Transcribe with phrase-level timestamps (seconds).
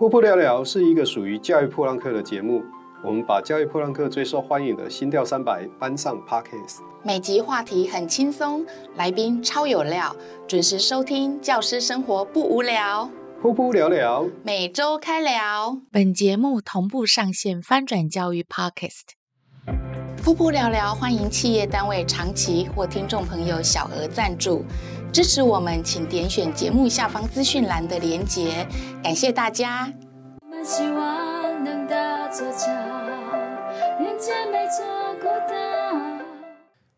[0.00, 2.62] 噗噗聊聊是一个属于教育破浪客的节目，
[3.04, 6.78] 我们把教育破浪客最受欢迎的心跳三百搬上 Podcast。
[7.04, 8.64] 每集话题很轻松，
[8.96, 10.16] 来宾超有料，
[10.48, 13.10] 准时收听，教师生活不无聊。
[13.42, 15.76] 噗噗聊聊，每周开聊。
[15.92, 19.02] 本节目同步上线翻转教育 Podcast。
[20.24, 24.64] 噗噗聊聊，欢迎企业单位长期或听众朋友小额赞助。
[25.12, 28.64] 支持我们，请点选节目下方资讯栏的连结，
[29.02, 29.92] 感谢大家。
[30.62, 32.68] 希望能搭座桥，
[33.98, 34.86] 连接每座
[35.20, 36.24] 孤岛。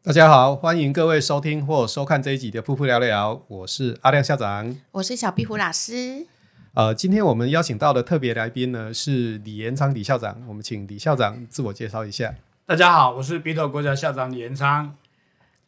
[0.03, 6.27] 大家好，欢迎各位收听或收看这一集的噗噗聊聊，我是阿亮校长，我是小壁虎老师。
[6.75, 12.35] 呃，今天我们邀请到的特别来宾呢是李延昌李校长，我们请李校长自我介绍一下。
[12.67, 14.95] 大家好，我是鼻头国家校长李延昌。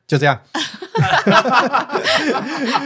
[0.06, 0.40] 就这样。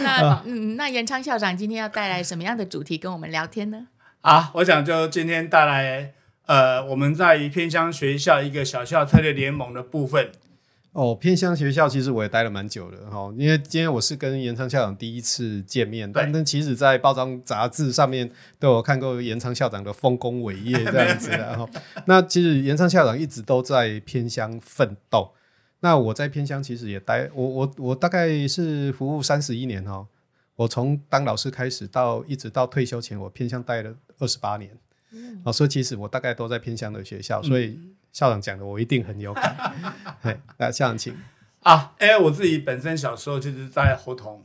[0.02, 3.88] 那嗯，那延昌校长今天要带来什么样的主题跟我们聊天呢？
[4.20, 6.12] 啊，我想就今天带来
[6.46, 10.30] 呃，我们在于偏乡学校一个小校策略联盟的部分。
[10.92, 21.68] 哦，偏乡学校其实我也待了蛮久的哈，因为今天我是跟延昌校长第一次见面，但但其实在包装杂志上面都有看过延昌校长的丰功伟业这样子的哈。
[22.06, 25.32] 那其实延昌校长一直都在偏乡奋斗。
[25.80, 30.06] 那我在偏乡其实也待，我我我大概是服务三十一年哦。
[30.56, 34.76] 我从当老师开始到一直到退休前，我偏乡待了二十八年。
[35.12, 37.78] 嗯，所以其实我大概都在偏乡的学校，所以
[38.12, 39.56] 校长讲的我一定很有感。
[40.22, 41.16] 哎，那校长请
[41.62, 44.40] 啊，哎、欸，我自己本身小时候就是在侯硐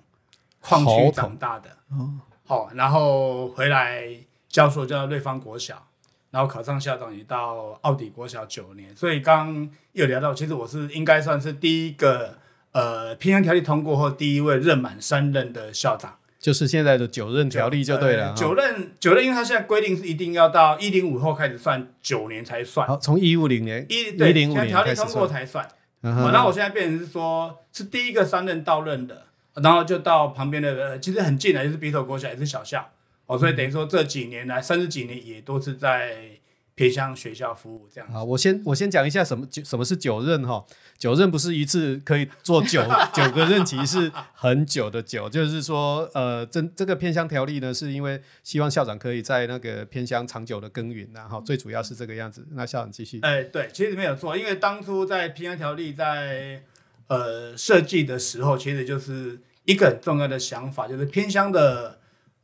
[0.62, 2.14] 矿区长大的哦，
[2.46, 4.08] 好，然后回来
[4.48, 5.88] 教书教瑞芳国小。
[6.34, 12.40] 然后考上校长也到奥底国小九年，所以刚有聊到，其实我是应该算是第一个
[12.72, 18.30] 呃平安条例通过后第一位任满三任的校长，就是现在的九任条例就对了。
[18.30, 25.68] 呃、九任九任，因为他现在规定是一定要到一零五后开始算九年才算，好，从一五零年一零五年条例通过才算。
[26.02, 29.28] 然后、嗯、我现在变成是说是第一个三任到任的，
[29.62, 32.90] 然后就到旁边的，其实很近的，就是鼻头国小也是小校。
[33.34, 36.40] 哦，所以等于说这几年来三十几年也都是在
[36.76, 38.12] 偏乡学校服务这样。
[38.12, 40.64] 好，我先我先讲一下什么什么是九任哈？
[41.00, 42.84] 九任不是一次可以做九
[43.14, 45.28] 九个任期，是很久的久。
[45.28, 52.48] 就是说，呃，这这个偏乡条例呢，是因为希望校长可以在那个偏乡长久的耕耘，然后最主要是这个样子。
[52.52, 53.20] 那校长继续。
[53.22, 56.64] 哎，对，其实没有错，因为当初在偏乡条例在
[57.08, 62.00] 呃设计的时候，其实就是一个很重要的想法，就是偏乡的。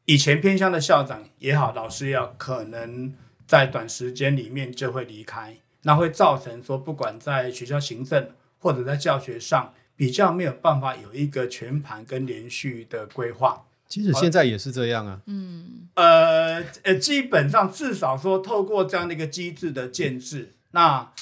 [0.09, 3.13] 以前偏乡的校长也好，老师也好，可能
[3.45, 13.67] 在短时间里面就会离开，那会造成说，不管在学校行政或者在教学上，比较没有办法有一个全盘跟连续的规划。
[13.87, 15.21] 其实现在也是这样啊。
[15.27, 21.13] 嗯，呃呃，基本上至少说，透过这样的一个机制的建制，那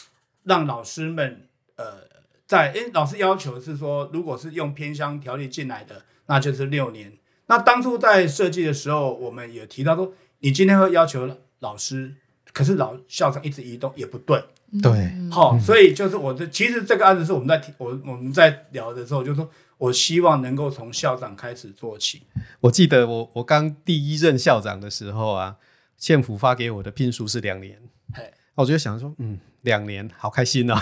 [0.44, 2.04] 让老师们呃，
[2.46, 7.12] 在诶，老师要求是说，如果是用偏乡条例进来的，那就是六年。
[7.48, 12.14] 那当初在设计的时候，我们也提到说，你今天会要求老师，
[12.54, 14.44] 可是老校长一直移动也不对，
[14.82, 22.24] 对，好、嗯，所以就是我的，其实这个案子是我们在提，我我们在聊的时候，就是说我希望能够从校长开始做起。
[22.60, 25.56] 我记得我我刚第一任校长的时候啊，
[25.98, 27.80] 县府发给我的聘书是两年，
[28.14, 29.40] 嘿，我就想说，嗯。
[29.68, 30.76] 两年，好开心哦！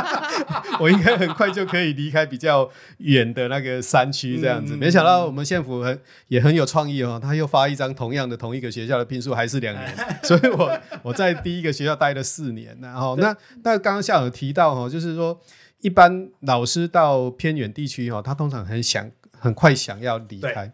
[0.80, 2.68] 我应该很快就可以离开比较
[2.98, 4.74] 远的那个山区，这样子。
[4.74, 9.94] 没想到我们县府很也很有创意哦，他又发一张同样的同一个学校的聘书，还是两年。
[10.24, 15.38] 所以我我在第一个学校待了四年，然后那那刚刚校长提到哈，就是说
[15.82, 20.72] 一般老师到偏远地区哈，他通常很想很快想要离开。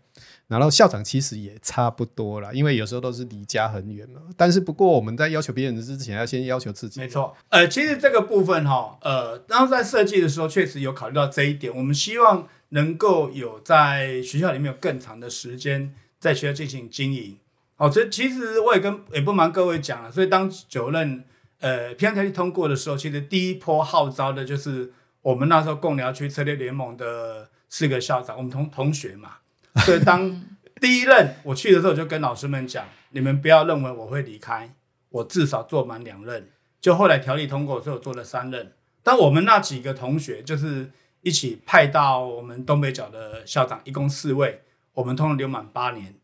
[0.51, 4.21] 然后校长其实也差不多啦，因为有时候都是离家很远嘛。
[4.37, 6.99] 但是不过我们在要求别人之前，要先要求自己。
[6.99, 11.73] 没错，呃，其实这个部分哈，呃，然后在设计的时候确实有考虑到这一点。
[11.75, 17.39] 我们希望能够有在学校里面有更长的时间在学校进行经营。
[17.77, 21.25] 哦，这其实我也跟也不瞒各位讲了，所以当九任
[21.61, 24.93] 呃平安条例通过的时候，其实第一波号召的就是
[25.23, 29.37] 我们那时候贡寮区策略联盟的四个校长，我们同同学嘛。
[29.85, 30.43] 所以当
[30.81, 34.75] 第一任我去的时候，我就跟老师们讲，你们不要认为我会离开，
[35.11, 36.49] 我至少做满两任。
[36.81, 38.73] 就后来条例通过的时候，做了三任。
[39.03, 40.91] 但我们那几个同学就是
[41.23, 44.63] 一起派到我们东北角的校长，一共四位，
[44.95, 46.15] 我们通常留满八年。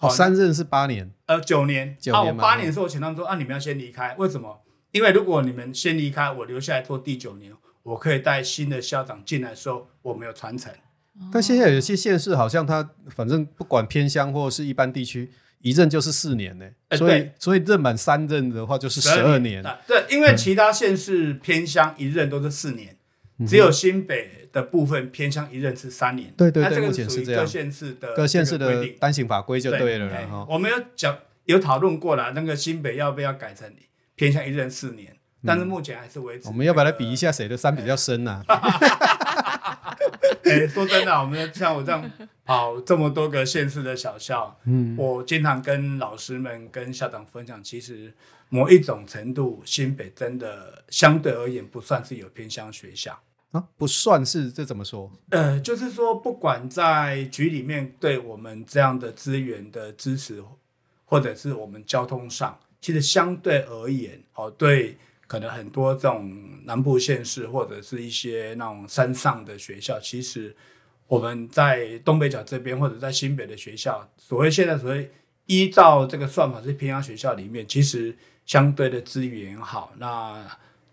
[0.00, 1.96] 哦，三任是八年，呃，九年。
[1.98, 2.22] 九年。
[2.22, 4.62] 啊，我八年的时候，我请他们说，啊，你们要先离开，为什么？
[4.92, 7.52] 因为如果你们先离开，我留下来做第九年，
[7.82, 10.72] 我可以带新的校长进来的时候，我没有传承。
[11.32, 15.30] 但现在有些县市好像它反正不管偏乡或是一般地区，
[15.60, 19.64] 一任就是四年呢，欸、所以、欸、所以任满三任的话就是十二年。
[19.86, 22.96] 对，因为其他县市偏乡一任都是四年，
[23.38, 26.32] 嗯、只有新北的部分偏乡一任是三年。
[26.36, 27.42] 对对对，目前是这样。
[27.42, 30.08] 各县市的各县市的单行法规就对了。
[30.08, 30.18] 对
[30.48, 31.16] 我们有讲
[31.46, 33.72] 有讨论过了，那个新北要不要改成
[34.14, 35.16] 偏乡一任四年？
[35.44, 36.50] 但是目前还是维持、嗯。
[36.50, 38.60] 我们要不要来比一下谁的山比较深呢、啊？
[40.44, 42.10] 哎、欸，说真的，我们像我这样
[42.44, 48.12] 跑这么多个县市的小校，嗯，我经常跟老师们、跟校长分享，其实
[48.48, 53.18] 某一种程度，新北真的相对而言不算是有偏乡学校
[53.52, 55.10] 啊，不算是，这怎么说？
[55.30, 60.42] 呃，就是说，不管在局里面对我们这样的资源的支持，
[61.04, 64.98] 或者是我们交通上，其实相对而言，哦，对。
[65.26, 66.32] 可能很多这种
[66.64, 70.54] 南部县市或者是一些那种山上的学校，其实
[71.06, 75.10] 我们在东北角这边或者在新北的学校，所谓现在所谓
[75.46, 80.44] 依照这个算法是偏乡学校里面，其实相对的资源也好，那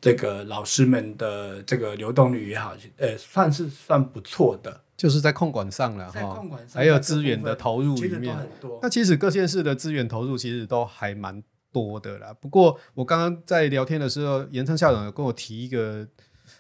[0.02, 6.44] 这个老师们的这个流动率也好，呃，算是算不错的，就是在控管上了哈，
[6.74, 8.36] 还有资源的投入里面，
[8.82, 11.42] 那其实各县市的资源投入其实都还蛮
[11.74, 16.08] 多的啦，不过我刚刚在聊天的时候，严昌校长有跟我提一个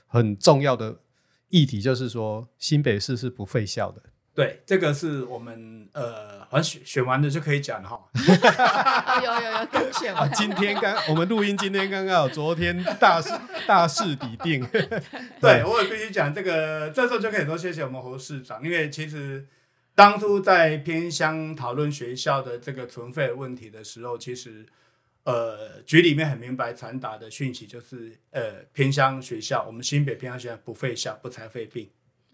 [0.07, 0.98] 很重要的
[1.50, 4.01] 议题，就是说新北市是不废校的。
[4.36, 8.01] 对，这个是我们呃，好像选选完了就可以讲了哈。
[9.24, 10.31] 有有有，刚选完。
[10.33, 13.30] 今天刚我们录音，今天刚刚好，昨天大事
[13.68, 14.68] 大事已定。
[15.39, 19.45] 对，我也必须讲这个，这时候就可以说谢谢我们侯市长，因为其实
[19.94, 24.65] 当初在偏乡讨论学校的这个存废问题的时候，其实。
[25.24, 31.90] 呃，局里面很明白传达的讯息就是，呃，偏乡学校，我们新北偏乡学校不废校，不裁废并。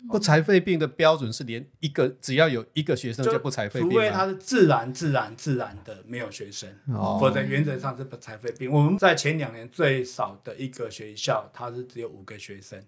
[0.10, 8.72] 不裁废并的标准是连一个只要有一个学生就不裁废并，除非他是自然、自然、自然的没有学生，哦、否则原则上是不裁废并。
[8.72, 12.82] 我们在前两年最少的一个学校，它是只有五个学生，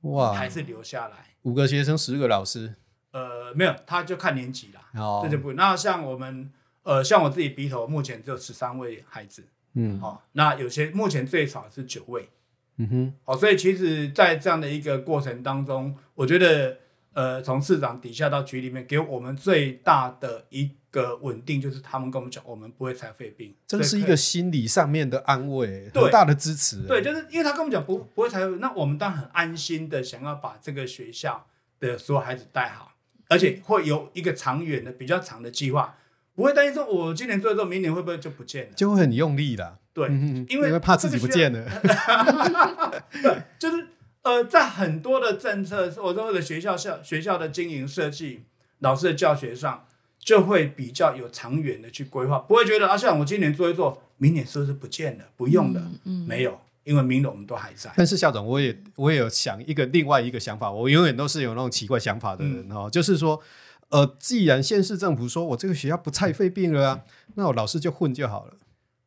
[0.00, 2.74] 哇，还是留下来五个学生十个老师。
[3.12, 5.54] 呃，没有，他就看年级啦，哦，这就不。
[5.54, 6.52] 那像我们。
[6.88, 9.44] 呃，像我自己鼻头目前只有十三位孩子，
[9.74, 12.30] 嗯，好、哦，那有些目前最少是九位，
[12.78, 16.78] 嗯哼，好、哦，所以其实，在这样的一个过程当中，我觉得，
[17.12, 26.86] 呃，从市长底下到局里面，给我们最大的一个稳定，就是他们跟我们讲，我们不会才废病，这是一个心理上面的安慰，很大的支持。
[26.86, 31.46] 对，就是因为他跟我们讲不不会才废，那我们当然很安心的想要把这个学校
[31.80, 32.92] 的所有孩子带好，
[33.28, 35.94] 而且会有一个长远的比较长的计划。
[36.38, 38.70] 不会担心说，我今年做的时候，明年会不会就不见了？
[38.76, 39.76] 就会很用力的。
[39.92, 40.06] 对，
[40.48, 41.68] 因为因为怕自己不见了。
[43.20, 43.88] 对，就是
[44.22, 48.44] 呃，在很多的政策，我说的学校校学校的经营设计、
[48.78, 49.84] 老师的教学上，
[50.20, 55.24] 就会比较有长远的去规划，不会觉得啊，像我今年做一做，明年是不是不见了？
[55.36, 57.90] 不用了，嗯，没有，因为明年我们都还在。
[57.96, 63.42] 但是校长，我也我也有想一个另外一个想法，我永远都是有那种奇怪想法的人哦，就是说。
[63.90, 67.00] 呃，既然县市政府说我这个学校不太费病了啊，
[67.36, 68.54] 那我老师就混就好了。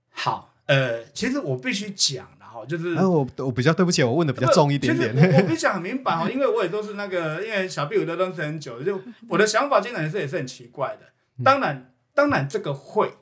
[0.10, 5.16] 好，呃，其实我必须讲的哈，就是，啊、我我比较对不起，我问的比较重一点点。
[5.16, 11.44] 我我 必须讲很明白哈，因为我也都是那个，因为小 B 我都认识很久，就我的想法经常也是也是很奇怪的。
[11.44, 13.14] 当然，当然这个会，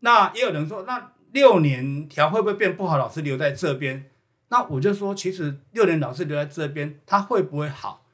[0.00, 2.96] 那也有人说，那六年条会不会变不好？
[2.96, 4.10] 老师留在这边，
[4.48, 8.05] 那我就说，其实六年老师留在这边，他会不会好？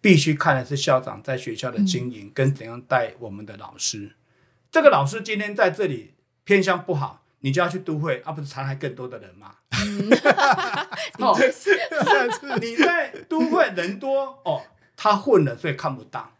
[0.00, 3.98] 必须看的是校长在学校的经营跟怎样带我们的老师。
[3.98, 4.14] 嗯、
[4.70, 6.14] 这个老师今天在这里
[6.44, 9.56] 偏向不好，你就要去都会，而、啊、不是残害更多的人吗？
[11.18, 11.36] 哦，
[12.60, 14.62] 你在都会人多哦，
[14.96, 16.32] 他混了，所以看不到。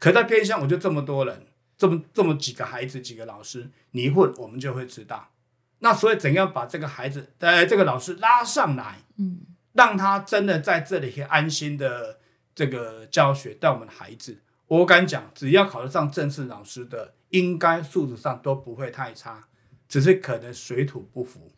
[0.00, 5.30] 可在偏向，我就这么多人，这么这么几个孩子，几个老师，你一混，我们就会知道。
[5.78, 9.40] 那所以怎样把这个孩子，呃，这个老师拉上来，嗯，
[9.74, 12.18] 让他真的在这里可以安心的。
[12.58, 14.36] 这个教学带我们的孩子，
[14.66, 19.46] 我敢讲，只要考得上正式老师的，应该素质上都不会太差，
[19.88, 21.52] 只是可能水土不服。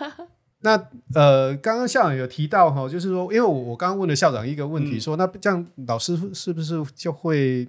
[0.60, 0.76] 那
[1.14, 7.66] 呃，刚刚校长有提到哈，就是说，因为我我刚刚问了校长一个问题说，说、嗯、那这样老师是不是就会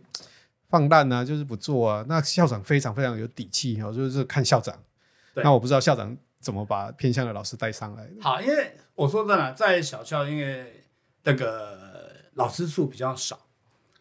[0.67, 2.03] 放烂啊，就是不做啊。
[2.09, 4.77] 那校长非常非常有底气哈，就是看校长。
[5.35, 8.09] 那我不知道校长怎么把偏向的老师带上来。
[8.19, 10.83] 好，因为我说真的，在小校，因为
[11.23, 11.82] 那个
[12.35, 13.47] 老师数比较少，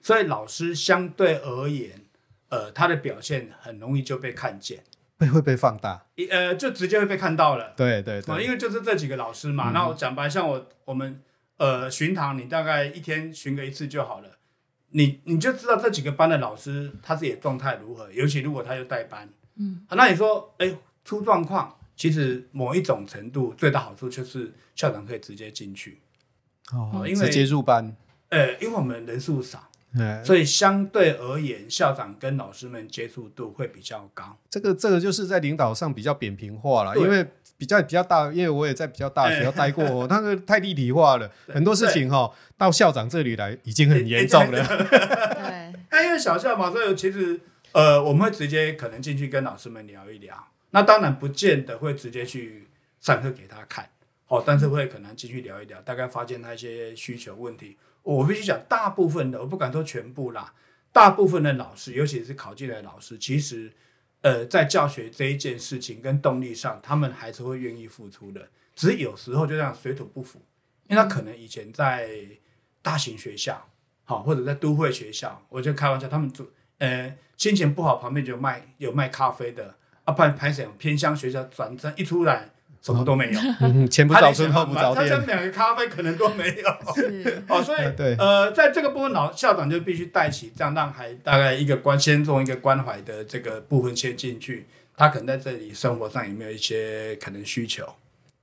[0.01, 2.05] 所以老师相对而言，
[2.49, 4.83] 呃，他的表现很容易就被看见，
[5.19, 7.73] 会会被放大，呃，就直接会被看到了。
[7.77, 9.71] 对对对，因为就是这几个老师嘛。
[9.71, 11.21] 那、嗯、我讲白，像我我们
[11.57, 14.29] 呃巡堂，你大概一天巡个一次就好了，
[14.89, 20.75] 你你就知道这几个班的老师他自己的状态如何，尤其如果他又带班，嗯，那你说，哎。
[21.05, 26.01] 出状况，其实某一种程度最大好处就是校长可以直接进去，
[26.73, 27.97] 哦，因为直接入班，
[28.33, 34.39] 呃，因为我们人数少，嗯，所以相对而言，校长跟老师们接触度会比较高。
[34.49, 37.27] 这个这个就是在领导上比较扁平化了，因为
[37.59, 44.65] 比较比较大，因为我也在比较大的学校待过， 那个太立体化了，很多事情哈，到校长这里来已经很严重了。
[44.67, 47.39] 对，那因为小校嘛，所以其实
[47.73, 50.49] 呃，我们会直接可能进去跟老师们聊一聊。
[50.71, 52.67] 那当然不见得会直接去
[52.99, 53.91] 上课给他看，
[54.29, 57.77] 哦，但是会可能继续聊一聊，大概发现他一些需求问题。
[58.03, 60.53] 我必须讲，大部分的我不敢说全部啦，
[60.93, 63.73] 大部分的老师，尤其是考进来的老师，其实
[64.23, 70.41] 呃在教学这一件事情跟动力上，他们还是会愿意付出的，只是有时候就这样水土不服，
[70.89, 72.09] 因为他可能以前在
[72.83, 73.69] 大型学校，
[74.05, 76.47] 好或者在都会学校，我就开玩笑，他们做
[76.79, 79.77] 呃心情不好，旁边就卖有卖咖啡的。
[80.05, 82.51] 啊，拍拍什偏乡学校转正一出来，
[82.83, 86.69] 什么都没有，嗯、前不着村后不着店，他连两个咖啡可能都没有。
[87.49, 97.87] 哦，所以对呃，在这个部分，老校长就必须带起这样，让孩大概一个关先从一个关怀的这个部分先进去，他可能在这里生活上有没有一些可能需求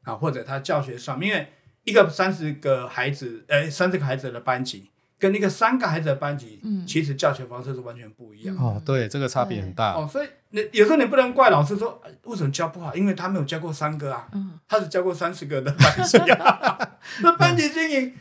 [0.03, 1.47] 啊，或者他教学上，因为
[1.83, 4.89] 一个三十个孩子，呃，三十个孩子的班级。
[5.19, 8.81] 跟那个三个孩子的班级，嗯，其实教学方式是完全不一样哦。
[8.85, 10.07] 对，这个差别很大哦。
[10.09, 16.97] 所以你有时候你不能怪老师说为什么教不好，因为他没有教过三个啊，嗯，他只教过三十个的班级啊。
[17.21, 18.15] 那班级经营，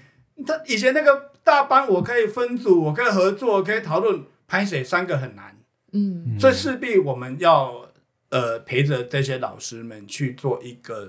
[0.45, 5.57] 他以前那个大班，我可以分组，我可以合作，可以讨论，拍水三个很难，
[5.93, 7.88] 嗯，所以势必我们要
[8.31, 11.09] 呃陪着这些老师们去做一个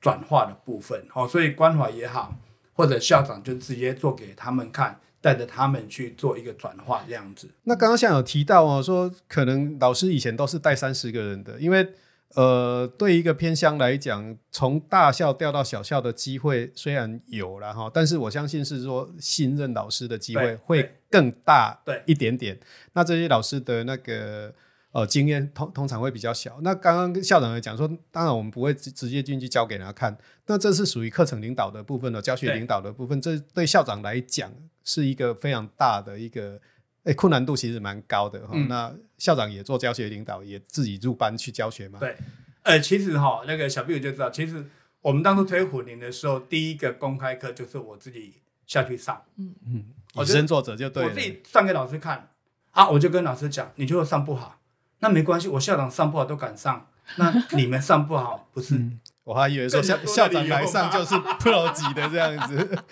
[0.00, 1.28] 转化的部分哦。
[1.28, 2.34] 所以关怀也好，
[2.72, 4.98] 或者校长就直接做给他们看。
[5.28, 7.48] 带着他们去做一个转化，这样子。
[7.64, 11.88] 那刚刚像有提到哦，说可能老师以前都是带三十个人的，因为
[12.34, 22.58] 呃，对一个偏乡来讲，从大校调到小校的机会虽然有了哈，但是我相信是说新任老师的机会会更大一点点。
[22.92, 24.52] 那这些老师的那个。
[24.92, 26.58] 呃，经验通通常会比较小。
[26.62, 30.16] 那刚刚跟校长也讲说，当然我们不会直直接进去教给他看。
[30.46, 33.20] 那这是属于课程领导的部分的教学领导的部分。
[33.20, 34.50] 这对校长来讲
[34.82, 36.58] 是一个非常大的一个，
[37.04, 38.66] 诶，困难度其实蛮高的哈、嗯。
[38.66, 41.98] 那校长也做教学领导，也自己入班去教学嘛？
[42.00, 42.16] 对。
[42.62, 44.64] 呃，其实哈，那个小朋友就知道，其实
[45.02, 48.34] 我们当初推虎林的时候，第一个公开课就是我自己
[48.66, 49.22] 下去上。
[49.36, 49.84] 嗯嗯。
[50.14, 51.08] 以身作则就对了。
[51.10, 52.30] 我自己上给老师看，
[52.70, 54.57] 啊，我就跟老师讲，你觉得上不好？
[55.00, 56.86] 那没关系，我校长上不好都敢上，
[57.16, 58.74] 那你们上不好 不是？
[58.74, 62.84] 嗯、我还以为说校校长来上就是 pro 级的这样子。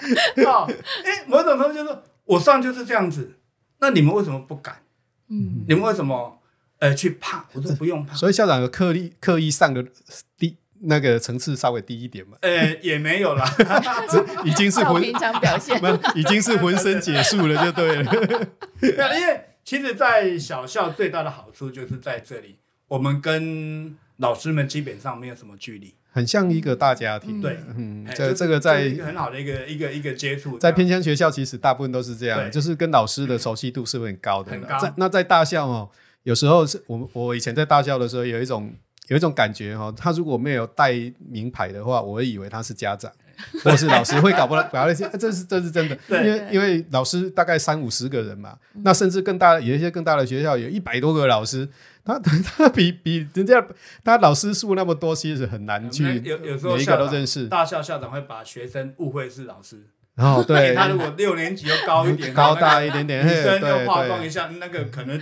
[0.45, 0.69] 好，
[1.05, 3.39] 哎，某种程度就是我上就是这样子，
[3.81, 4.83] 那你们为什么不敢？
[5.29, 6.41] 嗯，你们为什么
[6.79, 7.45] 呃去怕？
[7.53, 8.15] 我说不用怕。
[8.17, 9.85] 所以校长有刻意刻意上的
[10.39, 12.37] 低那个层次稍微低一点嘛？
[12.43, 13.45] 呃，也没有啦，
[14.45, 15.81] 已经是浑平常表现，
[16.15, 18.15] 已经是浑身解数了，就对了。
[18.81, 19.45] 因为。
[19.67, 22.55] 其实，在小校最大的好处就是在这里，
[22.87, 27.43] 我们跟老师们基本上没有什么距离，很像一个大家庭。
[27.43, 34.53] 对，嗯，这这个在一个很好的一个一个一个接触，在偏乡学校其实大部分都是这样，就是跟老师的熟悉度是很高的？
[34.53, 34.79] 很高。
[34.79, 35.91] 在那在大校哦，
[36.23, 38.73] 有时候是我我以前在大校的时候有一种
[39.09, 43.11] 有一种感觉哈，他如果没有带名牌的话，我会以为他是家长。
[43.63, 51.69] 或是老师会搞不搞那些，这是这是真的，因为因为老师大概三五十个人嘛，那甚至更大的有一些更大的学校有一百多个老师，
[52.05, 53.65] 他他 比比人家
[54.05, 57.47] 他老师数那么多，其实很难去有有时候每一个都认识。
[57.49, 59.87] 大校校长会把学生误会是老师。
[60.15, 65.21] 然后 对，他如果六年级又高一点，高大一点点，女生又化妆一下，那个可能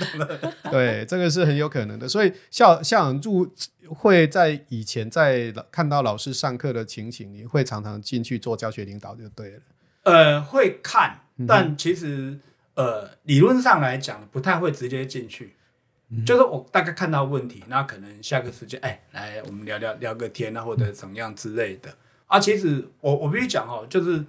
[0.71, 2.09] 对，这个是很有可能的。
[2.09, 3.45] 所以校校长入
[3.89, 9.61] 会在以前在看到老师上课的情形，你会常常进去做教学领导就对了。
[10.05, 12.39] 呃，会看，但其实
[12.75, 15.55] 呃理论上来讲不太会直接进去，
[16.27, 21.95] 就是我大概看到问题，那可能下个时间哎来我们聊聊聊个天啊，或者怎么样之类的。
[22.27, 24.25] 啊，其实我我必须讲哦，就是。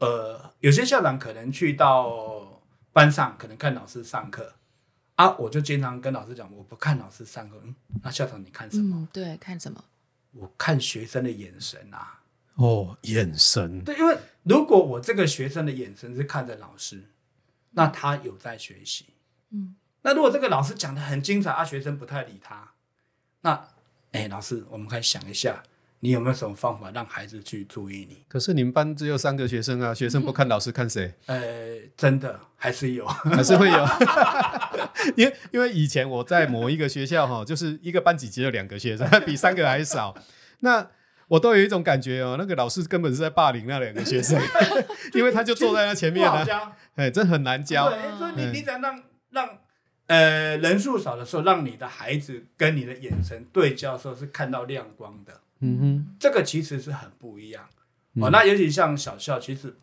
[0.00, 2.62] 呃，有些校长可能去到
[2.92, 4.52] 班上，可能看老师上课，
[5.18, 8.96] 啊，我就经常跟老师讲，我不看老师上课，嗯，那校长你看什么？
[8.96, 9.84] 嗯，对，看什么？
[10.30, 12.20] 我看学生的眼神啊。
[12.54, 13.82] 哦，眼神。
[13.82, 17.02] 对，因为如果我这个学生的眼神是看着老师，
[17.72, 19.06] 那他有在学习。
[19.50, 22.74] 嗯，那如果这个老师讲的很精彩，啊，学生不太理他，
[23.40, 23.68] 那，
[24.12, 25.64] 哎，老师，我们可以想一下。
[26.00, 28.24] 你有没有什么方法让孩子去注意你？
[28.28, 31.12] 可是你们班只有三个学生啊，学生不看老师看谁？
[31.26, 31.40] 呃，
[31.96, 33.86] 真的还是有，还是会有。
[35.16, 40.14] 因为因为以前我在某一个学校哈，就是一个班级只有两个学生，比三个还少。
[40.60, 40.88] 那
[41.28, 44.40] 我都有一种感觉哦，那个老师根本是在霸凌那两个学生，
[45.14, 47.90] 因为他就坐在那前面啊，哎，这很难教。
[47.90, 49.58] 对，所以你你想让让
[50.06, 55.40] 呃人数少的时候，让你的孩子跟你的眼神对焦的时候是看到亮光的。
[55.60, 57.68] 嗯哼，这个其实是很不一样、
[58.14, 58.30] 嗯、哦。
[58.30, 59.76] 那尤其像小校，其实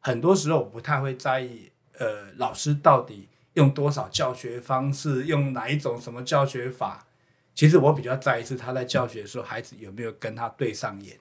[0.00, 7.06] 很多时候我不太会在意，呃，老师到底用多少教学方式，用哪一种什么教学法。
[7.54, 11.18] 其实我比较在意是他在教学的时候，孩子有没有跟他对上眼，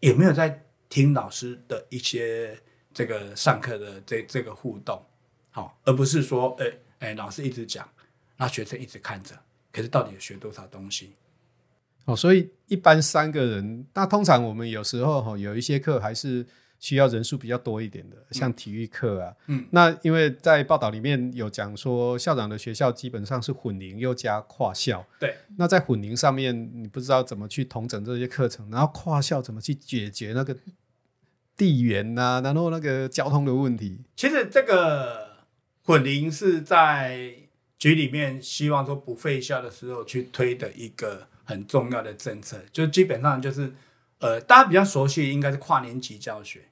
[0.00, 2.58] 有没有在听老师的一些
[2.92, 5.02] 这个上课的这这个互动，
[5.50, 7.88] 好、哦，而不是说，哎哎，老师一直讲，
[8.36, 9.34] 那学生一直看着，
[9.72, 11.14] 可是到底有学多少东西？
[12.06, 16.44] 哦，所以一般三个人，那通常我们有时候哈有一些课还是
[16.78, 19.34] 需要人数比较多一点的，像体育课啊。
[19.46, 25.06] 嗯，那因为在报道里面有讲说，校长的学校基本上是混龄又加跨校。
[25.18, 25.34] 对。
[25.56, 30.54] 那在混龄上面，你不知道怎么去统整这些课程，然后跨校怎么去解决那个
[31.56, 34.00] 地缘啊，然后那个交通的问题。
[34.14, 35.38] 其实这个
[35.84, 37.34] 混龄是在
[37.78, 41.28] 局里面希望说不废校的时候去推的一个。
[41.44, 43.72] 很重要的政策，就基本上就是，
[44.18, 46.62] 呃，大家比较熟悉应该是跨年级教学，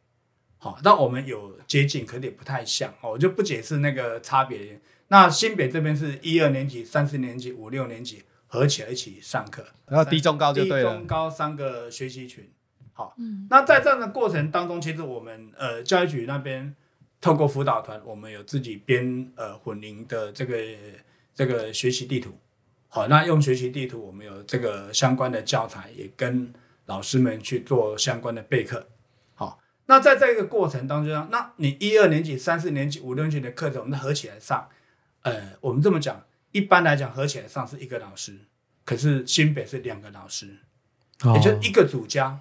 [0.59, 4.81] 好，那我们有接近，可是也不太像，我就不解释那个差别。
[5.09, 12.51] 那新北这边是一二年级、三四年级、五六年级合起来一起上课，然后低中高就对了，低中高三个学习群，
[12.95, 16.75] 好，嗯，那在这样的过程当中，其实我们呃教育局那边
[17.21, 20.57] 透过辅导团，我们有自己编呃混龄的这个
[21.35, 22.33] 这个学习地图。
[22.95, 26.53] 好，那用学习地图，我们有这个相关的教材，也跟
[26.85, 28.87] 老师们去做相关的备课。
[29.35, 34.69] 好，那在这个过程当中，那你一二年级、三四年级、五六年级的课程，我们合起来上。
[35.23, 38.37] 呃，我们这么讲，一般来讲合起来上是一个老师，
[38.85, 40.59] 可是新北是两个老师，
[41.35, 42.41] 也就一个主教。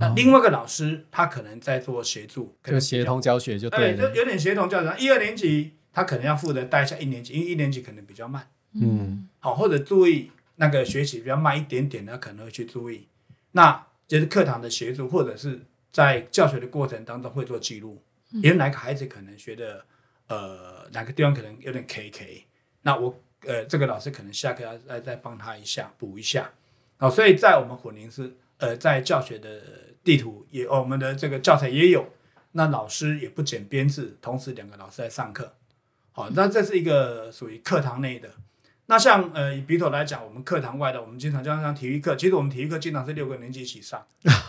[0.00, 4.96] 那另外一个老师他可能在做协助，就协同教学就对，就有点协同教学。
[4.98, 8.48] 一二年级他可能要负责带一下一年级，因为一年级可能比较慢。
[8.72, 13.08] 嗯，好，或者注意那个学习比较慢一点点的，可能会去注意。
[13.52, 18.02] 那就是课堂的协助，或者是在教学的过程当中会做记录。
[18.32, 19.84] 因为哪个孩子可能学的，
[20.28, 22.46] 呃，哪个地方可能有点 K K，
[22.82, 26.52] 那我呃这个老师可能下课要再再帮他一下补一下。
[26.96, 29.60] 好，所以在我们混龄是呃在教学的
[30.04, 32.08] 地图也，我们的这个教材也有。
[32.52, 35.54] 那老师也不减编制，同时两个老师在上课。
[36.12, 38.30] 好，那这是一个属于课堂内的。
[38.90, 44.04] 那像呃以笔头来讲，我们课堂外的，我们经常像像体育课，其实我们体育课经常是六个年级一起上。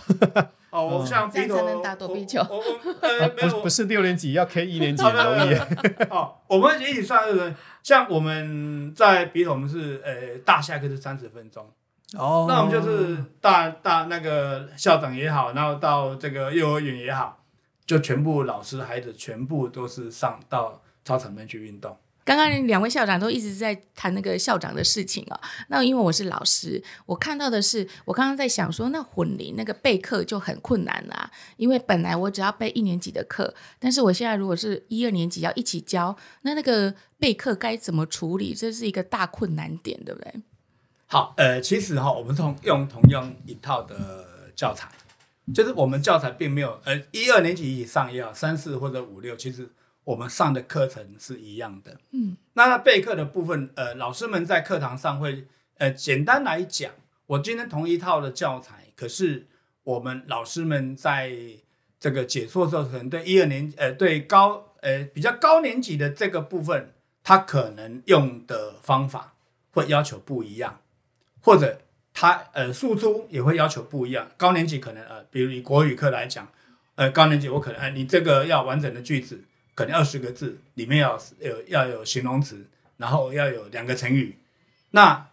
[0.71, 2.41] 哦，我像笔头，才能打躲避球。
[2.49, 5.53] 我我呃没有，不是六年级要 K 一年级的容易。
[6.09, 11.71] 哦，我们一起上是像我们在笔头，我们是呃大下课是三十分钟。
[12.17, 12.47] 哦。
[12.49, 17.43] 那我们就是大大那个校长也好，然后到这个幼儿园也好，
[17.85, 21.95] 就全部老师孩子全部都是上到操场边去运动。
[22.23, 25.39] 刚刚两位校长都一直在谈那个校长的事情哦。
[25.69, 31.31] 那因为我是老师，我看到的是，我刚刚在想说，那混龄那个备课就很困难啦。
[31.57, 38.53] 因为本来我只要备一年级的课，但是我现在如果是一二年级要一起教，那那个备课该怎么处理？
[38.53, 40.33] 这是一个大困难点，对不对？
[41.07, 44.87] 好，呃，其实哈、我们同用同样一套的教材，
[45.53, 49.67] 就是我们教材并没有，呃，一二年级以上也好，三四或者五六，其实。
[50.03, 55.45] 我们上的课程是一样的，嗯，那他备课的部分，呃，老师们在课堂上会，
[55.77, 56.91] 呃，简单来讲，
[57.27, 59.45] 我今天同一套的教材，可是
[59.83, 61.31] 我们老师们在
[61.99, 69.35] 这个解说的时候，可能对一二年，呃，对高，呃，比较高年级的这个部分，他可能用的方法
[69.71, 70.81] 会要求不一样，
[71.41, 71.79] 或者
[72.11, 74.31] 他呃输出也会要求不一样。
[74.35, 76.47] 高年级可能呃，比如以国语课来讲，
[76.95, 79.43] 呃，高年级我可能，哎、呃，你这个要完整的句子。
[79.75, 82.65] 可能二十个字里面要有要有形容词，
[82.97, 84.37] 然后要有两个成语。
[84.91, 85.29] 那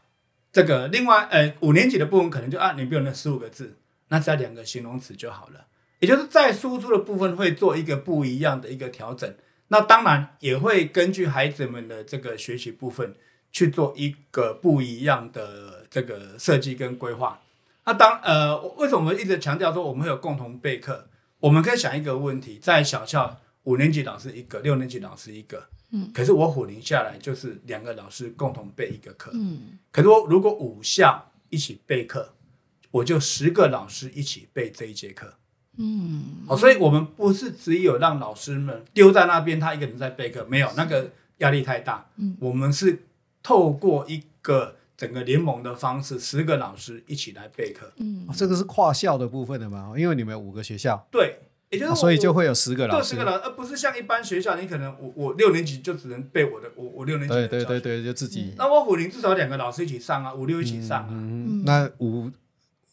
[0.52, 3.76] 这个另外呃五年级的部分可能就啊你不用那十五个字，
[4.08, 5.66] 那只要两个形容词就好了。
[6.00, 9.34] 也就是在输出的部分会做一个不一样的一个调整。
[9.68, 13.14] 那当然也会根据孩子们的这个学习部分
[13.50, 17.40] 去做一个不一样的这个设计跟规划。
[17.84, 21.08] 那当呃，为什么我们一直强调说我们会有共同备课？
[21.40, 32.34] 我们可以想一个问题，在小校五年级老师一个，六年级老师一个，嗯，可是我虎林下来就是两个老师共同备一个课，嗯，可是我如果五校一起备课，
[32.90, 35.34] 我就十个老师一起备这一节课。
[35.80, 42.10] 嗯，好，所以我们不是只有让老师们丢在那边，他一个人在备课，没有那个压力太大。
[42.16, 43.04] 嗯，我们是
[43.44, 47.92] 透过一个整个联盟的方式，十个老师一起来备课。
[47.98, 49.92] 嗯，哦，这个是跨校的部分的嘛？
[49.96, 51.06] 因为你们有五个学校。
[51.12, 51.38] 对，
[51.70, 57.48] 也就是，啊，所以就会有十个老师，十个老师，而不是像一般学校，你可能我我六年级就只能背我的，我我六年级的。
[57.48, 58.50] 对对对对，就自己。
[58.50, 61.08] 嗯，那我虎龄至少两个老师一起上啊，五六一起上啊。
[61.10, 62.30] 嗯，那五。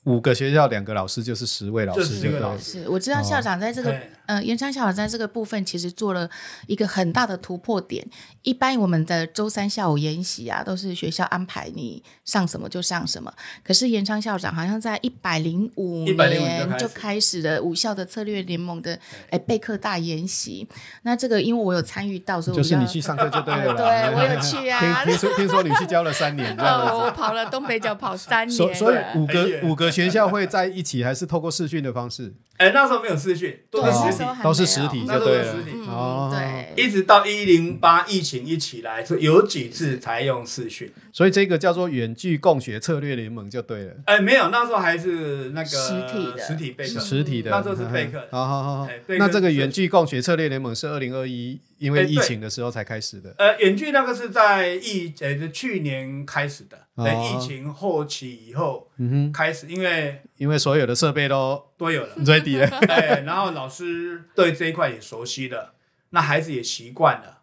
[0.05, 2.85] 五个学校两个老师就是十位老师，十个老师。
[2.87, 6.29] 我知道校长在这个，哦、呃，延昌校长在这个部分其实做了
[6.67, 8.05] 一个很大的突破点。
[8.43, 13.33] 一般我们的周三下午研习啊，都是学校安排你上什么就上什么。
[13.63, 18.99] 可是延昌校长好像在一百零五年就开始了五校的策略联盟的
[19.31, 20.67] 哎备课大研习。
[21.01, 23.73] 那这个因为我有参与到，所以就是你去上课就对了。
[23.73, 25.03] 对，我有去啊。
[25.03, 28.55] 听说听说你去教了三年，我跑了东北角跑三年。
[28.55, 32.33] 所所以五个五个学校会在一起，还是透过视讯的方式？
[32.57, 35.55] 哎，那时候没有视讯，都是实体，都是实体，就对了。
[35.87, 43.93] 哦，对，一直到一零八疫情一起来，说有几次才用视讯，所以这个叫做远距共学策略联盟就对了。
[44.05, 48.25] 哎，没有，那时候还是那个实体的，实体备课，实体的，那时候是备课。
[48.31, 48.87] 好好好，
[49.19, 53.35] 那这个远距共学策略联盟是二零二一因为疫情的时候才开始的。
[53.37, 56.79] 呃，远距那个是在疫呃去年开始的。
[56.95, 65.73] 在疫情后期以后，嗯哼，开始，因为因为所有的设备都都有了，ready 了， 哎，然后老师对这一块也熟悉了，
[66.09, 67.41] 那孩子也习惯了，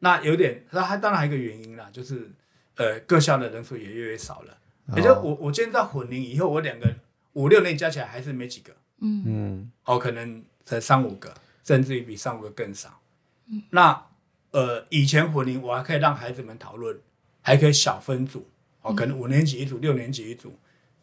[0.00, 2.30] 那有点，那还当然还有一个原因啦，就是
[2.76, 4.58] 呃，各校的人数也越来越少了，
[4.96, 6.94] 也就我我今天在混龄以后，我两个
[7.32, 9.22] 五六年加起来还是没几个，嗯。
[9.26, 11.32] 嗯，哦，可能才三五个，
[11.64, 13.00] 甚至于比三五个更少，
[13.50, 14.06] 嗯，那
[14.50, 16.98] 呃，以前混龄我还可以让孩子们讨论，
[17.40, 18.48] 还可以小分组。
[18.82, 20.56] 哦，可能五年级一组，六年级一组，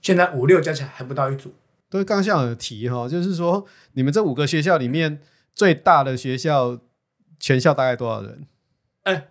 [0.03, 1.55] 现在五六加起来还不到一组。
[1.89, 5.19] 对，刚刚有提哈，就是说你们这五个学校里面
[5.53, 6.79] 最大的学校，
[7.39, 8.45] 全校大概多少人？
[9.03, 9.27] 哎，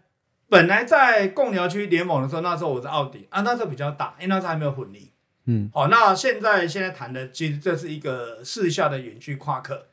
[0.49, 5.09] 本来在贡寮区联盟的时候，那时候我在奥迪啊，那时候比较大，因为那时候还没有混龄。
[5.47, 9.89] 嗯，好，那现在现在谈的其实这是一个四校的远距跨课。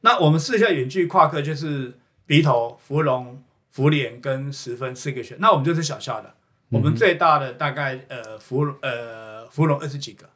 [0.00, 6.32] 那我们四校远距跨课就是鼻头、芙蓉、福联跟十分四个学，那我们就是小校的。
[6.70, 10.28] 我们最大的大概呃福呃福隆二十几个，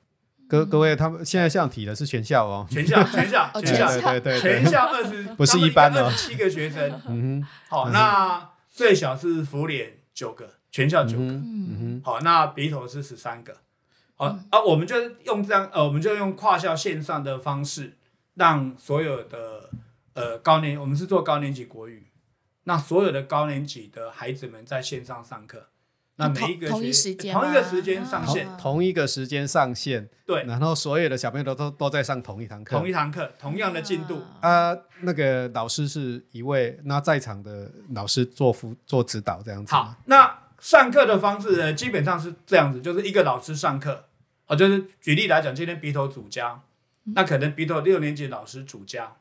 [0.48, 3.86] 各各位他们现在像提的是全校哦，全校 全校全校。
[4.12, 13.58] 对对对，全校二十 不是一般的二十七个学生， 嗯哼，好，那最小是福联九个，全校九个，嗯哼，好，那鼻头是十三个，
[14.14, 17.98] 好啊，我们就用这样呃，我们就用跨校线上的方式，
[18.36, 19.68] 让所有的
[20.14, 22.06] 呃高年，我们是做高年级国语，
[22.64, 25.66] 那所有的高年级的孩子们在线上上课。
[26.20, 34.76] 那每一个同一时间，同一个时间上线，同一个时间上线，对，然后所有的小朋友都都都在上同一堂课，同一堂课，同样的进度啊。
[35.00, 39.74] 那个老师是一位，那在场的老师做辅做指导这样子。
[39.74, 44.04] 好，那上课的方式呢，基本上是这样子，就是一个老师上课，
[44.44, 46.62] 啊，就是举例来讲，今天鼻头主教，
[47.14, 49.16] 那可能鼻头六年级老师主教，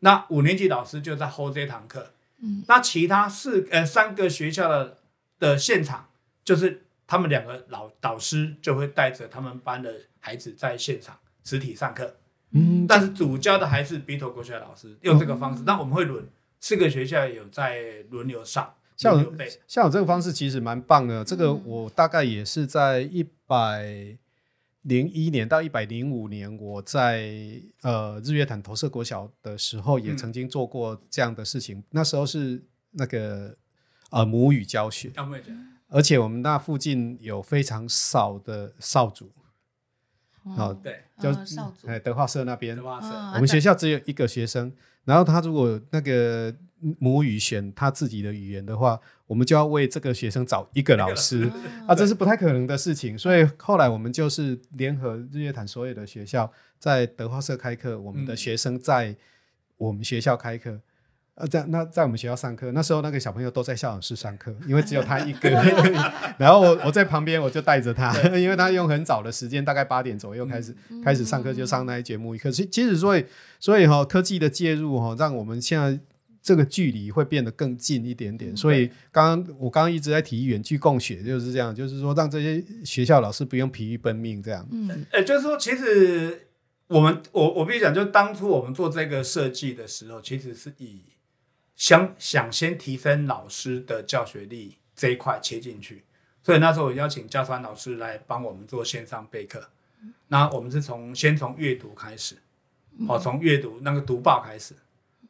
[0.00, 2.10] 那五年级老师就在 hold 这堂课，
[2.42, 4.98] 嗯，那其他四呃三个学校的
[5.38, 6.08] 的现场。
[6.44, 12.16] 就是他们两个老导师就会带着他们班的孩子在现场实体上课，
[12.52, 16.24] 嗯，但是主教的还是鼻头国学老师用这个方式，那、嗯、我们会轮
[16.60, 19.34] 四个学校有在轮流上，像我
[19.66, 24.16] 像我这个方式其实蛮棒的，这个我大概也是在一百
[24.82, 27.32] 零一年到一百零五年，我在
[27.82, 33.56] 呃日月潭投射国小的时候也曾经做过这样的事情，嗯、那时候是那个
[34.10, 35.10] 呃母语教学。
[35.90, 39.30] 而且我们那附近有非常少的少主，
[40.56, 41.30] 哦，对，就
[41.86, 44.72] 哎德化社那边，我们学校只有一个学生，
[45.04, 46.54] 然后他如果那个
[46.98, 51.50] 母语选他自己的语言的话，我们就要为这个学生找一个老师，
[51.86, 59.16] 啊，这是不太可能的事情，所以后来我们就是联合日月潭所有的学校在德化社开课，我们的学生在
[59.76, 60.80] 我们学校开课。
[61.40, 65.48] 呃，在那在我们学校上课，那时候那个小朋友都在校长室上课，因为只有他一个。
[66.38, 72.36] 然后我我在旁边，我就带着他， 因为他用很早的时间，大概八点左右开始、嗯、开始上课，就上那一节目。
[72.36, 73.24] 可是其实所以
[73.58, 75.98] 所以哈、哦，科技的介入哈、哦，让我们现在
[76.42, 78.56] 这个距离会变得更近一点点。
[78.56, 84.66] 所以刚刚我刚刚一直在提远距共学，就是这样，就是说让这些学校老师不用疲于奔命这样。
[84.70, 86.48] 嗯，呃，就是说，其实
[86.86, 91.02] 我们我我必须讲，就当初我们做这个设计的时候，其实是以
[91.80, 96.04] 想想先提升老师的教学力这一块切进去。
[96.42, 99.70] 所以那时候我邀请教传老师来帮我们做线上备课。
[100.28, 102.36] 那我们是从先从阅读开始，
[103.08, 104.74] 好，从阅读那个读报开始，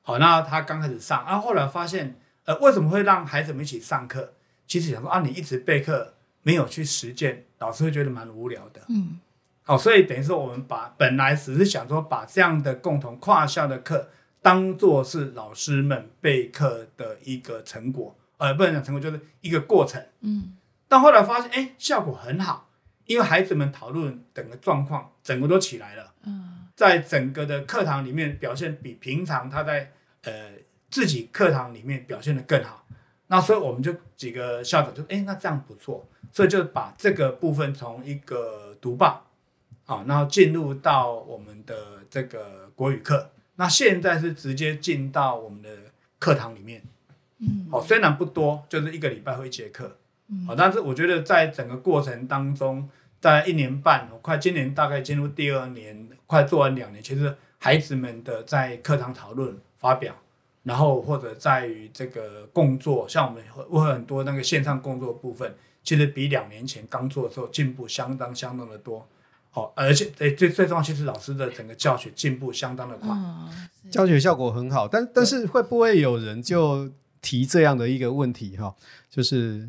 [0.03, 4.33] 好，那他刚开始上，啊，后来发现，呃，为什么会让孩子们一起上课？
[4.67, 9.21] 其实想说啊，你一直备课，没有去实践，老师会觉得蛮无聊的，嗯，
[9.63, 14.11] 好，所以等于说我们把本来只是想说把这样的共同跨校的课
[14.43, 20.57] 当做是老师们备课的一个成果，呃，不能讲成果，就是一个过程，嗯，
[20.89, 22.69] 但后来发现，哎，效果很好。
[23.07, 26.13] 因为孩子们讨论整个状况，整个都起来了。
[26.23, 30.53] 嗯，在整个的课堂里面表现比平常他在呃
[30.91, 32.87] 自己课堂里面表现的更好。
[33.27, 39.27] 那所以我们就几个校长就哎，那这样不错，所以就把这个部分从一个读报，
[39.87, 41.75] 啊，然后进入到我们的
[42.09, 43.29] 这个国语课。
[43.61, 45.69] 那现在是直接进到我们的
[46.19, 46.83] 课堂里面。
[47.41, 49.99] 嗯，好，虽然不多，就是一个礼拜会一节课。
[50.47, 52.89] 好，但是我觉得在整个过程当中。
[53.21, 57.05] 在一年半，我快今年大概进入第二年，快做完两年。
[57.05, 60.15] 其实孩子们的在课堂讨论、发表，
[60.63, 69.07] 然后或者在于这个工作，像我们会很多那个线上工作部分，其实比两年前刚做的时候进步相当相当的多。
[69.51, 73.17] 好，而且最最最重要，其实老师的整个教学进步相当的快，
[73.91, 74.89] 教学效果很好。
[74.89, 78.75] 但但是会不会有人就提这样的一个问题哈？
[79.11, 79.69] 就是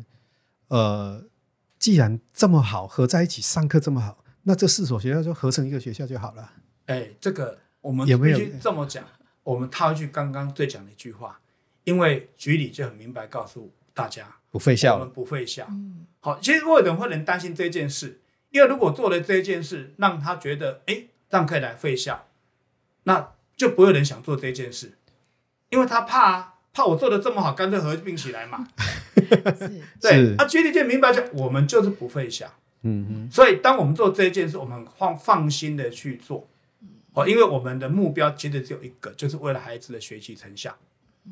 [0.68, 1.24] 呃。
[1.82, 6.52] 既然这么好，合在一起上课这么好，那这四所学校就合成一个学校就好了。
[6.86, 9.02] 哎，这个我们必须这么讲。
[9.02, 11.40] 有有我们套一句刚刚最讲的一句话，
[11.82, 15.66] 因为局里就很明白告诉大家，不废校，我们不废校。
[15.70, 18.20] 嗯，好，其实为什么会能担心这件事？
[18.52, 22.28] 因为如果做了这件事，让他觉得，哎，这样可以来废校，
[23.02, 24.92] 那就不会有人想做这件事，
[25.70, 26.48] 因为他怕啊。
[26.74, 28.66] 怕我做的这么好，干脆合并起来嘛。
[29.14, 32.50] 是对，啊，决定就明白讲我们就是不废校。
[32.80, 33.30] 嗯嗯。
[33.30, 36.48] 所以当我们做这件事，我们放放心的去做。
[37.12, 40.74] 哦，因为我们的目标其实只有一个，就是为了孩子的学习成效。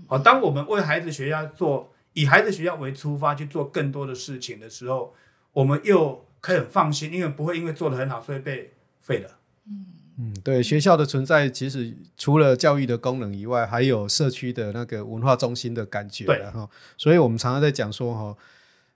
[0.09, 5.15] 哦，当我们为孩子学校做，以孩子学校为出发去做更多的事情的时候，
[5.55, 9.31] 我们又可以很放心，因为不会因为做的很好，所以被废了。
[9.67, 9.87] 嗯。
[10.23, 16.69] 嗯，对，学校的存在其实除了教育的功能以外，还有社区的那个文化中心的感觉对哈。
[16.99, 18.37] 所以我们常常在讲说哈，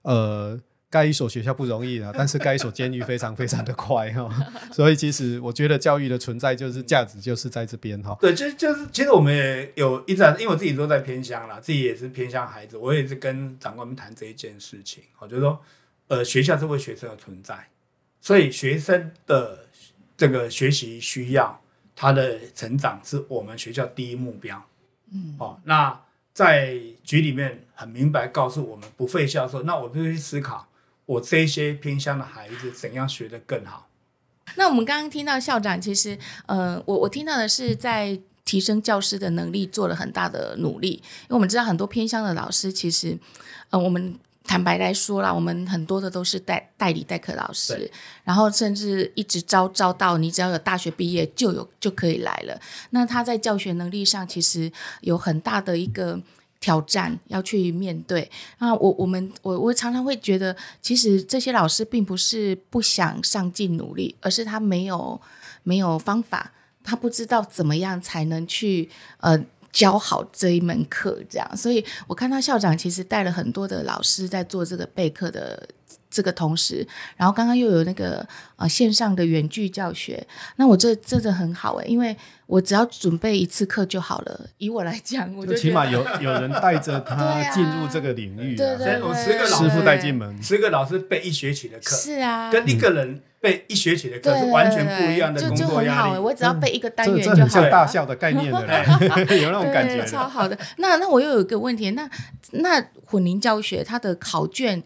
[0.03, 4.29] 呃，盖一所学校不容易啊，但是盖一所监狱非常非常的快哈。
[4.71, 8.15] 所以其实我觉得教育的存在就是价值，就是在这边哈。
[8.21, 15.03] 对，就就是其实我们也有一直，因为我自己都在偏乡啦，自己也是偏乡孩子，我也是跟长官们谈这一件事情。
[15.21, 15.59] 我觉得说，
[16.09, 17.69] 呃，学校是为学生的存在，
[18.21, 19.61] 所以学生的。
[20.17, 21.61] 这个学习需要
[21.97, 24.65] 他的成长是我们学校第一目标。
[25.11, 26.01] 嗯，哦，那
[26.33, 30.69] 在局里面很明白告诉我们不废校的时候，那我就去思考，
[31.05, 33.89] 我这些偏乡的孩子怎样学得更好。
[34.55, 43.19] 那我们刚刚听到校长，其实，呃，我我听到的是在提升教师的能力做了很大的努力，因为我们知道很多偏乡的老师，其实，
[43.71, 44.17] 呃，我们。
[44.47, 47.91] 坦白来说啦，我们很多的都是代代理代课老师，
[48.23, 52.61] 然后甚至一直招招到你只要有大学毕业就有就可以来了。
[52.91, 56.21] 那他在教学能力上其实有很大的一个
[56.61, 58.31] 挑战要去面对。
[58.59, 65.21] 那我我们我我常常会觉得，其实这些老师并不是不想上进努力，而是他没有
[65.63, 66.53] 没有方法，
[66.85, 69.43] 他不知道怎么样才能去呃。
[69.75, 75.69] 教好这一门课，这样，所以我看到校长其实带了很多的老师在做这个备课的
[76.15, 78.25] 这个同时，然后刚刚又有那个
[78.55, 80.25] 呃线上的远距教学，
[80.55, 84.41] 那我这真的很好诶，因为我只要准备一次课就好了。
[84.59, 93.21] 以我来讲，我就起码有 有人带着他进入这个领域，对对对，我十个师傅带进门，十个老师备一学期的课，是啊，跟一个人。
[93.45, 96.19] 备一学期的课是完全不一样的工作压力。
[96.19, 98.67] 我只要背一个单元就像大校的概念的，
[99.37, 100.03] 有那种感觉。
[100.07, 100.59] 超好的。
[100.79, 102.09] 那那我又有一个问题，那
[102.53, 104.83] 那混龄教学它的考卷，诶，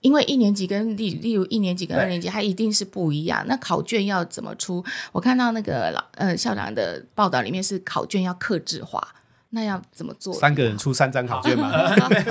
[0.00, 3.44] 因为一年级跟例例如一年级跟二年级，它一定是不一样。
[3.46, 4.84] 那考卷要怎么出？
[5.12, 9.06] 我看到那个老呃校长的报道里面是考卷要克制化，
[9.50, 10.32] 那要怎么做？
[10.34, 11.70] 三个人出三张考卷吗？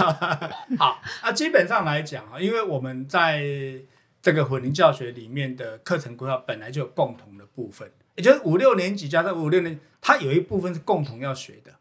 [0.77, 3.82] 好，那基本上来讲啊，因为我们在。
[4.21, 11.71] 这个混龄教学里面的课程规划本来就有共同的部分，也就是五六年级加上五六年，它有一部分是共同要学的。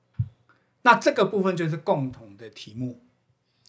[0.82, 3.00] 那这个部分就是共同的题目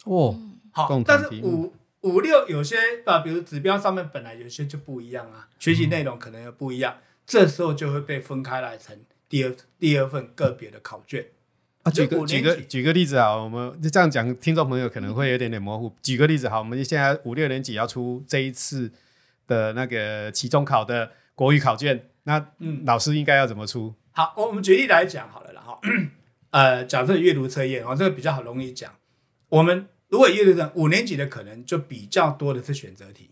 [0.06, 0.40] 哦。
[0.70, 11.26] 好，但是五五六有些啊，比如指标上面本来有些就不一样啊，学习内容可能又不一样，嗯、这时候就会被分开来成第二第二份个别的考卷。
[11.84, 15.88] 啊，举个举个举个例子啊，我们就这样讲，听众朋友可能会有点点模糊。
[15.88, 18.90] 嗯、举个例子，好，我们现在五六年级要出这一次
[19.46, 23.94] 的那个期中考的国语考卷，那嗯，老师应该要怎么出？
[24.12, 25.80] 好，我们举例来讲好了啦，哈，
[26.52, 28.96] 呃，假设阅读测验啊，这个比较好容易讲，
[29.50, 29.86] 我们。
[30.10, 33.30] 如果阅读生五年级的可能就比较多的是选择题，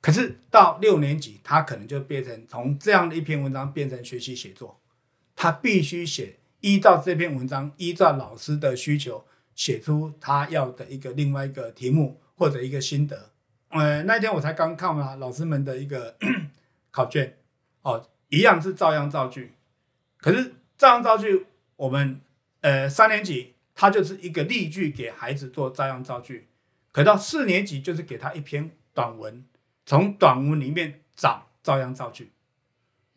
[0.00, 4.80] 可是到六年级，他可能就变成从这样的一篇文章变成学习写作，
[5.34, 9.26] 他必须写依照这篇文章，依照老师的需求
[9.56, 13.30] 写出他要的一个另外一个题目或者一个心得。
[13.70, 16.16] 呃，那天我才刚看完老师们的一个
[16.92, 17.36] 考卷，
[17.82, 19.54] 哦，一样是照样造句，
[20.18, 22.20] 可是照样造句，我们
[22.60, 23.55] 呃三年级。
[23.76, 26.48] 他就是一个例句给孩子做照样造句，
[26.90, 29.44] 可到四年级就是给他一篇短文，
[29.84, 32.32] 从短文里面找照样造句。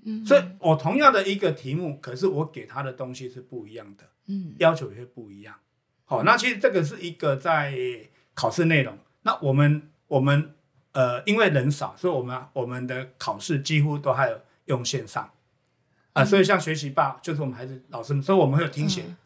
[0.03, 5.55] 嗯，所以我同样的一个题目，可是我给他的东西是不一样的，嗯，要求也会不一样。
[6.03, 7.73] 好，那其实这个是一个在
[8.33, 8.97] 考试内容。
[9.21, 10.53] 那我们我们
[10.91, 15.31] 呃，因为人少，所以我们我们的考试几乎都还有用线上啊，
[16.21, 19.03] 呃，所以像学习吧，就是我们孩子老师们，所以我们会有听写。
[19.07, 19.17] 嗯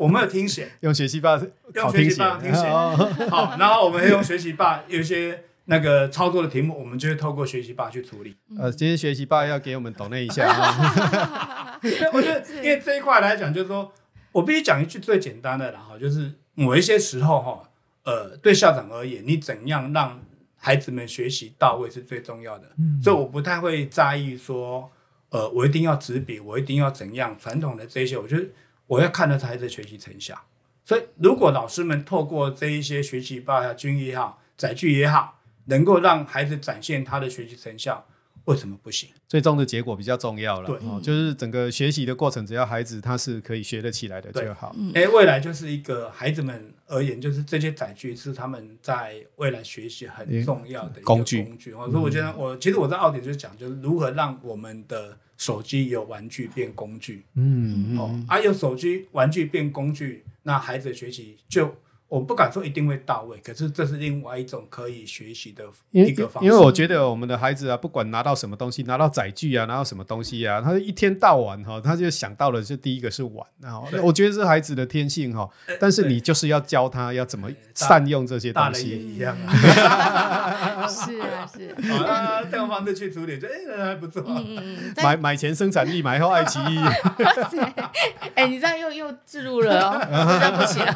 [0.00, 1.38] 我们有听写，用学习霸，
[1.74, 2.66] 用学习霸听写。
[3.28, 8.34] 好，然后我们用学习霸，有一些那个操作的题目，我们就会透过学习吧去处理。
[8.58, 11.78] 呃，今天学习吧要给我们懂内一下啊。
[12.14, 13.92] 我觉得，因为这一块来讲，就是说
[14.32, 17.68] 我必须讲一句最简单的，然后就是某一些时候哈，
[18.04, 20.18] 呃，对校长而言，你怎样让
[20.56, 22.70] 孩子们学习到位是最重要的。
[22.78, 24.90] 嗯，所以我不太会在意说，
[25.28, 28.46] 呃，我一定要纸笔，我一定要怎样传统的这些，我觉得。
[28.90, 30.36] 我要看的是孩子学习成效，
[30.84, 38.04] 所以如果老师们透过这一些学习报告、军也好、载具也好，能够让孩子展现他的学习成效，
[38.44, 39.08] 为什么不行？
[39.28, 44.74] 最终的结果比较重要了，对，哦，就是整个学习的过程，只要孩子他是可以学得起来的就好。
[44.94, 51.42] 哎，未来就是一个孩子们而言，就是这些载具是他们在未来学习很重要的工具。
[51.42, 55.16] 工具，所以我觉得我其实我在奥迪就讲，就是如何让我们的。
[55.40, 61.74] 手机由玩具变工具，嗯，哦，啊，有手机玩具变工具，那孩子的学习就。
[62.10, 66.46] 我不敢说一定会到位，可是这是另外一种可以学习的一个方式。
[66.48, 73.46] 因为我觉得我们的孩子啊，不管拿到什么东西，拿到载具啊，拿到什么东西啊，他一天到晚哈，他就想到了，就第一个是玩。
[73.60, 78.88] 然后我觉得是孩子的天性哈，但是你就是要教他要怎么善用这些东西。
[78.90, 81.68] 一样啊， 是啊是。
[81.92, 84.24] 啊，这种方式去处理，就哎还不错。
[84.26, 86.80] 嗯 买买前生产力，买后爱奇艺。
[88.34, 90.00] 哎，你这样又又置入了哦，
[90.40, 90.92] 对不起了。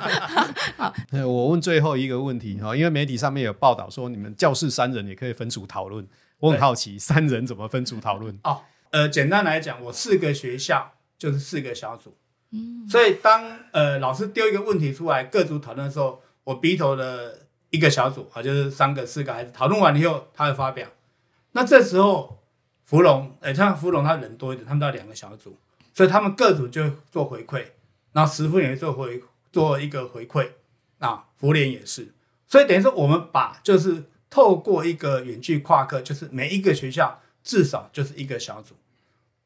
[0.76, 0.92] 好。
[1.12, 6.06] 我问最后一个问题哈，因为媒体上面有报道说你们教室三人也可以分组讨论，
[6.40, 8.36] 我很好奇三人怎么分组讨论？
[8.42, 12.16] 哦，呃，简单来讲，我四个学校就是四个小组，
[12.50, 20.88] 嗯，所以当呃老师丢一个问题出来，各组讨论的时候，我鼻头的一个小组啊，就是三个四个孩子讨论完以后，他会发表。
[21.52, 22.42] 那这时候
[22.84, 25.56] 芙蓉，哎，像芙蓉他人多一点，他们都要两个小组，
[25.92, 27.66] 所以他们各组就做回馈，
[28.12, 30.48] 然后师傅也会做回做一个回馈。
[31.04, 32.12] 啊，福联也是，
[32.48, 38.74] 所以等于说我们把就是透过一个远距跨课，就是每一个学校至少就是一个小组，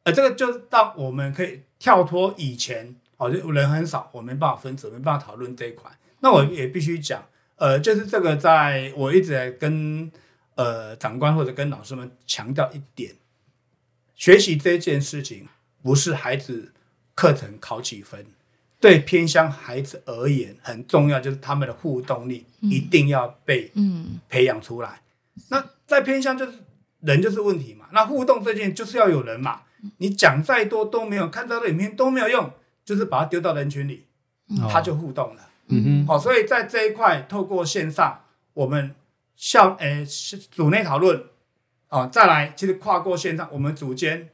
[0.04, 5.90] 而这个就让我们可以跳脱以前哦，就人很少，我没办法分组，没办法讨论这一块。
[6.20, 10.10] 那我也必须讲，呃，就是这个在我一直在跟
[10.54, 13.16] 呃长官或者跟老师们强调一点，
[14.14, 15.48] 学习这件事情
[15.82, 16.72] 不是孩子
[17.16, 18.26] 课程考几分。
[18.80, 23.72] 对偏乡孩子而言，很重要就是他们的互动力一定要被
[24.28, 25.02] 培养出来。
[25.48, 26.52] 那在偏乡就是
[27.00, 29.62] 人就是问题嘛，那互动这件就是要有人嘛。
[29.98, 32.50] 你讲再多都没有，看到的影片都没有用，
[32.84, 34.04] 就是把它丢到人群里，
[34.70, 35.48] 他就互动了。
[35.68, 38.20] 嗯哼，好，所以在这一块透过线上，
[38.54, 38.94] 我们
[39.36, 40.04] 校诶
[40.50, 41.24] 组内讨论
[41.88, 44.28] 啊，再来其实跨过线上，我们组间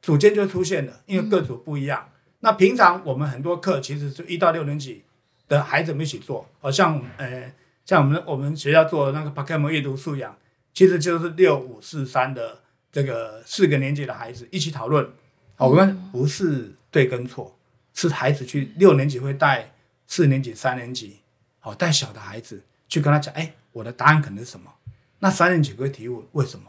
[0.00, 2.08] 组间就出现了，因为各组不一样。
[2.08, 2.12] 嗯
[2.46, 5.02] 那平常我们很多课其实是一到六年级
[5.48, 7.52] 的孩子们一起做，好像呃，
[7.84, 10.38] 像我们我们学校做的那个 Pokemon 阅读素养，
[10.72, 12.60] 其实就是六五四三的
[12.92, 15.10] 这个四个年级的孩子一起讨论。
[15.56, 17.58] 好，我们不是对跟错，
[17.92, 19.72] 是孩子去六年级会带
[20.06, 21.16] 四年级、三年级，
[21.58, 24.72] 好带小的孩子去跟他讲，哎，我的答案可能是什么？
[25.18, 26.66] 那三年级会提问为什么？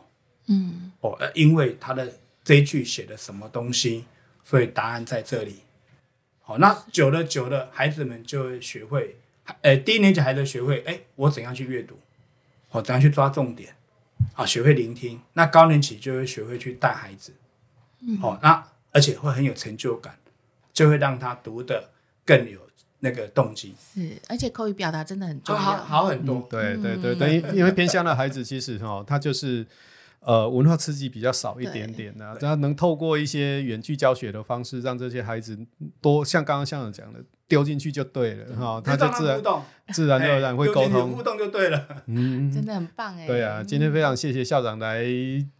[0.47, 2.11] 嗯，哦，因为他的
[2.43, 4.05] 这一句写的什么东西？
[4.43, 5.57] 所以答案在这里，
[6.47, 9.17] 好，那久了久了，孩子们就会学会，
[9.63, 11.99] 呃，低一年级孩子学会，哎，我怎样去阅读，
[12.71, 13.75] 我怎样去抓重点，
[14.33, 15.19] 啊，学会聆听。
[15.33, 17.33] 那高年级就会学会去带孩子，
[17.99, 20.17] 嗯，好，那而且会很有成就感，
[20.71, 21.89] 就会让他读的
[22.25, 22.61] 更有
[22.99, 23.75] 那个动机。
[23.93, 26.37] 是，而且口语表达真的很重要，好好很多。
[26.37, 29.67] 嗯、对对对，等于因为偏乡的孩子其实哈，他就是。
[30.19, 35.57] 呃，文化刺激比较少一点点呢、啊，这样能透过一些远距教学的方式，让这些孩子
[36.01, 39.41] 多像刚刚校长讲的，丢进去就对了哈，他就自然
[39.93, 41.11] 自然而然会沟通。
[41.13, 43.25] 互动就对了，嗯，真的很棒哎。
[43.25, 45.05] 对啊，今天非常谢谢校长来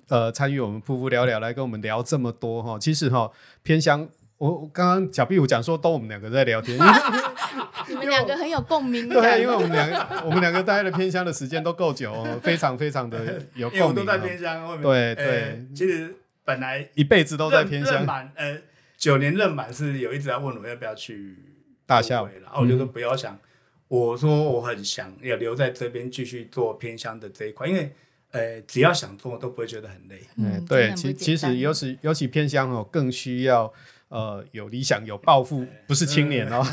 [0.10, 2.78] 呃参与我们噗噗聊聊，来跟我们聊这么多哈。
[2.78, 3.32] 其实哈
[3.64, 4.08] 偏乡。
[4.40, 6.78] 我刚刚小壁虎讲说，都我们两个在聊天，
[7.90, 9.08] 你们两个很有共鸣。
[9.10, 13.96] 对，因为我们两个，我们两个待的偏乡的时间都够久， 非常非常的有共鸣。
[13.96, 15.66] 都在偏乡，对对。
[15.76, 18.06] 其实本来一辈子都在偏乡。
[18.36, 18.58] 呃
[18.98, 21.38] 九年任满是有一直在问我要不要去
[21.86, 23.40] 大校，然后我就说不要想，
[23.88, 27.92] 我说我很想要留在这边继续做偏乡的这一块，因为
[28.32, 30.22] 呃只要想做都不会觉觉得很累。
[30.38, 33.72] 嗯，对，其其实尤其尤其偏乡哦更需要。
[34.10, 36.66] 呃，有理想、有抱负，不是青年哦，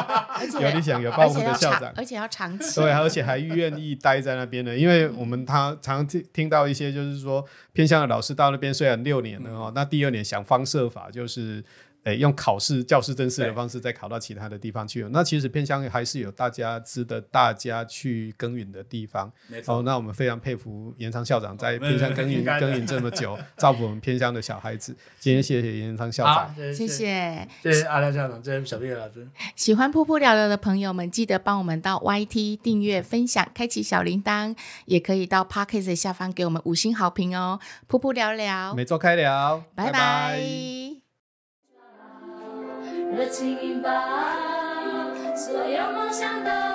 [0.60, 11.64] 有理想、有抱负的校长，而且要长期， 对，而且还愿意待在那边的，因为我们他常常听听到一些，就是说偏向的老师到那边虽然六年了哦，那第二年想方设法就是。
[12.04, 15.06] 诶，用考试教师甄试的方式再考到其他的地方去。
[15.10, 19.30] 那其实偏乡还是有大家值得大家去耕耘的地方。
[19.46, 19.76] 没错。
[19.76, 24.96] 哦，那我们非常佩服延昌校长在偏乡耕耘耕耘这么久， 照顾我们偏乡的小孩子。
[25.20, 29.28] 今天谢谢延昌校长，谢谢，谢谢阿亮校长，谢谢小毕老师。
[29.54, 37.60] 喜欢噗噗聊聊的朋友们，记得帮我们到 YT 订阅、分享、开启小铃铛，也可以到 Podcast 下方给我们五星好评哦。
[37.88, 41.01] 噗噗聊聊，每周开聊，拜拜。
[43.14, 43.90] 热情引爆，
[45.36, 46.71] 所有梦想都。